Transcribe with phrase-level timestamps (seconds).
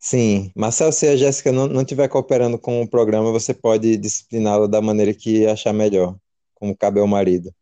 [0.00, 4.68] Sim, Marcel, se a Jéssica não, não estiver cooperando com o programa, você pode discipliná-la
[4.68, 6.14] da maneira que achar melhor,
[6.54, 7.52] como cabe ao marido.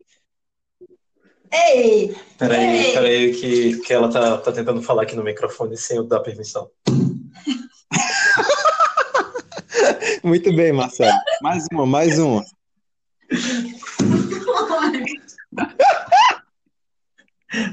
[1.50, 2.14] Ei!
[2.38, 2.92] Peraí, Ei!
[2.92, 6.70] peraí, que, que ela tá, tá tentando falar aqui no microfone sem eu dar permissão.
[10.22, 11.10] Muito bem, Marcel.
[11.40, 12.44] Mais uma, mais uma.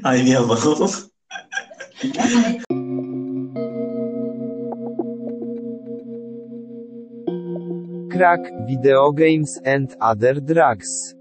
[0.04, 0.57] Ai, minha mão.
[8.23, 11.13] Crack, video games and other drugs.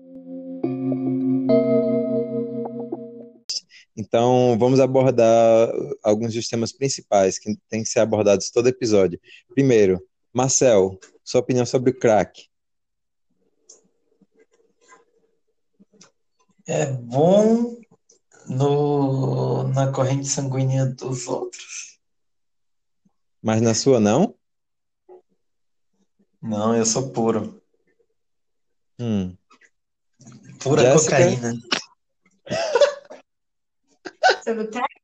[3.96, 5.68] Então, vamos abordar
[6.04, 9.20] alguns dos temas principais que têm que ser abordados todo episódio.
[9.52, 10.00] Primeiro,
[10.32, 12.46] Marcel, sua opinião sobre o crack.
[16.68, 17.80] É bom
[18.46, 21.98] no, na corrente sanguínea dos outros.
[23.42, 24.36] Mas na sua não?
[26.42, 27.62] Não, eu sou puro.
[28.98, 29.36] Hum.
[30.60, 31.16] Pura Jéssica?
[31.16, 31.52] cocaína.
[34.42, 35.02] Sobre o crack?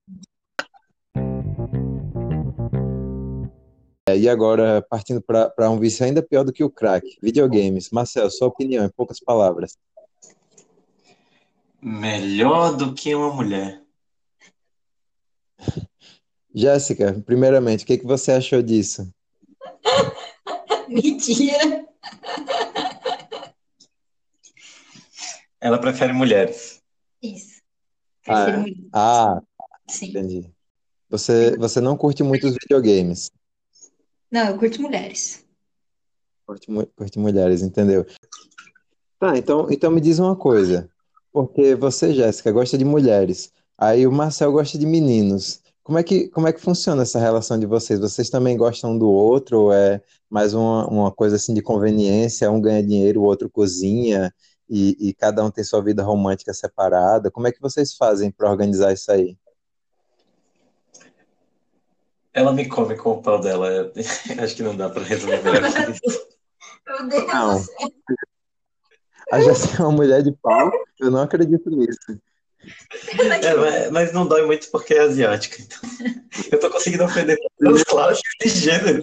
[4.09, 7.91] É, E agora, partindo para um vício ainda pior do que o crack, videogames.
[7.91, 9.79] Marcel, sua opinião, em poucas palavras.
[11.81, 13.81] Melhor do que uma mulher.
[16.53, 19.09] Jéssica, primeiramente, o que que você achou disso?
[20.89, 21.87] Mentira!
[25.61, 26.81] Ela prefere mulheres.
[27.23, 27.61] Isso.
[28.27, 28.77] Ah, Prefiro mulher.
[28.93, 29.41] Ah,
[29.89, 30.11] Sim.
[30.11, 30.51] entendi.
[31.11, 33.31] Você, você não curte muito os videogames.
[34.31, 35.45] Não, eu curto mulheres.
[36.47, 38.07] Curte, curte mulheres, entendeu?
[39.19, 40.89] Tá, então, então me diz uma coisa.
[41.33, 43.53] Porque você, Jéssica, gosta de mulheres.
[43.77, 45.63] Aí o Marcel gosta de meninos.
[45.89, 47.99] Como é que, como é que funciona essa relação de vocês?
[47.99, 49.59] Vocês também gostam um do outro?
[49.59, 52.51] Ou é mais uma, uma coisa assim de conveniência?
[52.51, 54.31] Um ganha dinheiro, o outro cozinha
[54.69, 57.31] e, e cada um tem sua vida romântica separada?
[57.31, 59.35] Como é que vocês fazem para organizar isso aí?
[62.35, 63.91] Ela me come com o pau dela.
[64.45, 65.41] Acho que não dá pra resolver.
[66.87, 67.55] Meu Deus Não.
[67.55, 67.89] do céu.
[69.33, 70.71] A Jéssica é uma mulher de pau?
[71.01, 72.21] Eu não acredito nisso.
[73.43, 75.63] É, mas, não dói muito porque é asiática.
[75.63, 75.81] Então,
[76.53, 79.03] eu tô conseguindo ofender todas as classes de gênero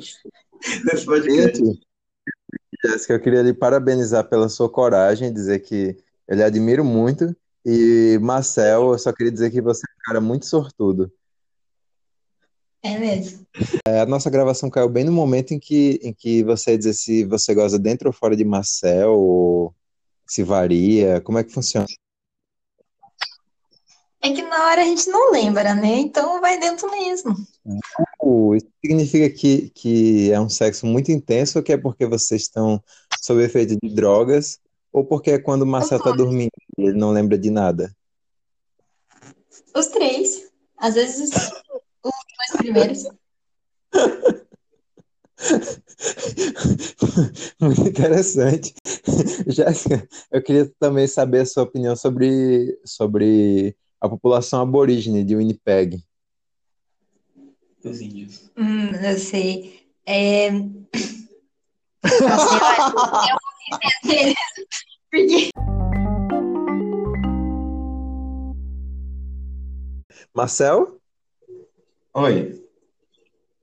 [0.85, 1.61] nesse podcast.
[2.83, 7.35] Jéssica, eu queria lhe parabenizar pela sua coragem, dizer que eu lhe admiro muito.
[7.65, 11.11] E Marcel, eu só queria dizer que você é um cara muito sortudo.
[12.83, 13.47] É mesmo.
[13.87, 16.93] É, a nossa gravação caiu bem no momento em que, em que você ia dizer
[16.93, 19.73] se você gosta dentro ou fora de Marcel, ou
[20.27, 21.87] se varia, como é que funciona?
[24.25, 25.99] É que na hora a gente não lembra, né?
[25.99, 27.35] Então vai dentro mesmo.
[28.19, 32.41] Uh, Isso significa que, que é um sexo muito intenso, ou que é porque vocês
[32.41, 32.83] estão
[33.21, 34.59] sob efeito de drogas,
[34.91, 37.95] ou porque é quando o Marcel está dormindo e ele não lembra de nada?
[39.75, 40.49] Os três.
[40.75, 41.35] Às vezes os
[42.03, 43.03] dois primeiros.
[47.61, 48.73] Muito interessante.
[49.45, 56.03] Jéssica, eu queria também saber a sua opinião sobre, sobre a população aborígene de Winnipeg.
[57.83, 58.51] Os índios.
[58.57, 59.87] Hum, eu sei.
[60.05, 60.51] É...
[60.51, 60.85] Nossa,
[63.29, 63.37] eu,
[64.03, 64.35] entender.
[65.11, 65.49] Porque
[70.33, 70.99] Marcel,
[72.13, 72.61] Oi.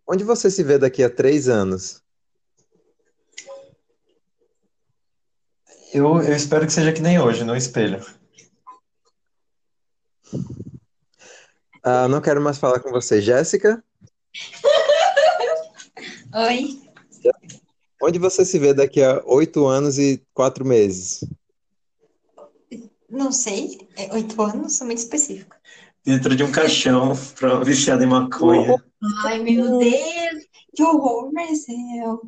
[0.09, 2.03] onde você se vê daqui a três anos?
[5.93, 8.03] Eu, eu espero que seja que nem hoje, no espelho.
[11.83, 13.21] Ah, não quero mais falar com você.
[13.21, 13.83] Jéssica,
[16.35, 16.81] Oi.
[18.03, 21.25] onde você se vê daqui a oito anos e quatro meses?
[23.11, 23.87] Não sei.
[23.97, 25.55] É oito anos, sou muito específico.
[26.05, 28.83] Dentro de um caixão pra, viciado em maconha.
[29.25, 30.47] Ai, meu Deus.
[30.75, 32.23] Que horror, Marcel.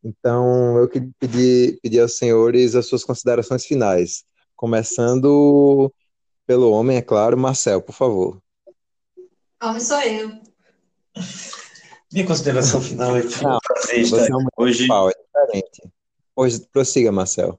[0.04, 4.22] Então, eu queria pedir, pedir aos senhores as suas considerações finais.
[4.54, 5.90] Começando
[6.46, 7.38] pelo homem, é claro.
[7.38, 8.38] Marcel, por favor.
[9.62, 10.30] Homem sou eu.
[12.12, 14.86] Minha consideração final é que foi um Não, prazer estar Você é um hoje.
[14.86, 15.82] pau, é diferente.
[16.36, 17.58] Hoje, prossiga, Marcel.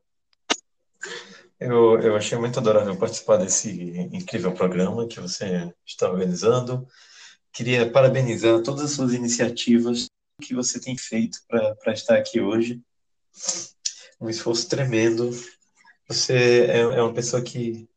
[1.59, 3.71] Eu, eu achei muito adorável participar desse
[4.13, 6.85] incrível programa que você está organizando.
[7.51, 10.07] Queria parabenizar todas as suas iniciativas
[10.41, 12.81] que você tem feito para estar aqui hoje.
[14.19, 15.31] um esforço tremendo.
[16.07, 17.87] Você é, é uma pessoa que,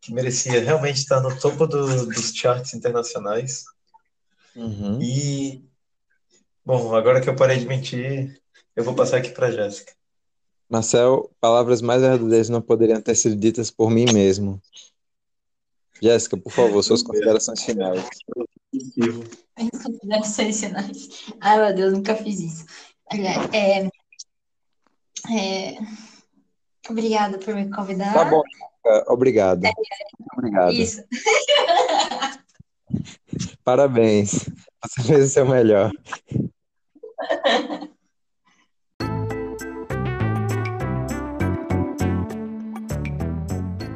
[0.00, 3.64] que merecia realmente estar no topo do, dos charts internacionais.
[4.54, 5.00] Uhum.
[5.00, 5.64] E,
[6.64, 8.40] bom, agora que eu parei de mentir,
[8.74, 9.92] eu vou passar aqui para Jéssica.
[10.68, 14.60] Marcel, palavras mais verdadeiras não poderiam ter sido ditas por mim mesmo.
[16.00, 18.02] Jéssica, por favor, suas considerações finais.
[19.56, 21.08] As considerações finais.
[21.40, 22.64] Ai, meu Deus, nunca fiz isso.
[23.12, 23.86] Olha, é,
[25.30, 25.78] é,
[26.88, 28.14] obrigada por me convidar.
[28.14, 28.42] Tá bom,
[29.08, 29.62] obrigado.
[30.36, 30.72] Obrigado.
[30.72, 31.02] Isso.
[33.64, 34.48] Parabéns.
[34.84, 35.92] Você fez o seu melhor.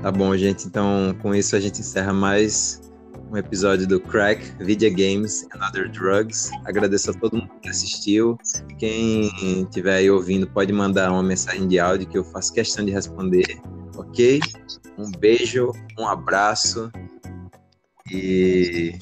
[0.02, 0.67] Tá bom, gente.
[0.69, 2.81] Então, com isso a gente encerra mais
[3.31, 6.50] um episódio do Crack Video Games and Other Drugs.
[6.64, 8.38] Agradeço a todo mundo que assistiu.
[8.78, 9.31] Quem
[9.62, 13.61] estiver aí ouvindo pode mandar uma mensagem de áudio que eu faço questão de responder,
[13.96, 14.40] ok?
[14.99, 16.90] Um beijo, um abraço
[18.11, 18.94] e.